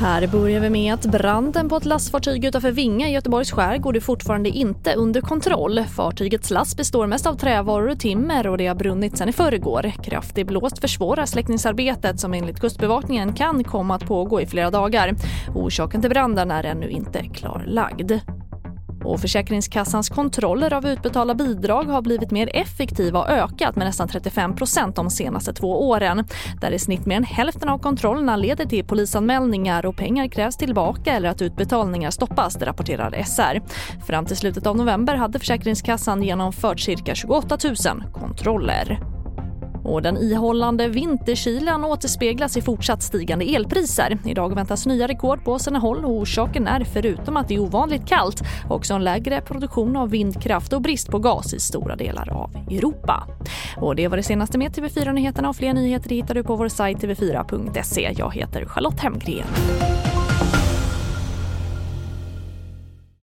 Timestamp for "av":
7.26-7.34, 20.72-20.86, 27.68-27.78, 34.66-34.76, 49.96-50.10, 52.32-52.56